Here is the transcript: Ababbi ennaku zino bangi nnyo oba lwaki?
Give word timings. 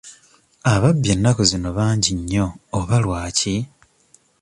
Ababbi 0.73 1.07
ennaku 1.13 1.43
zino 1.51 1.69
bangi 1.77 2.11
nnyo 2.19 2.45
oba 2.77 2.97
lwaki? 3.03 3.55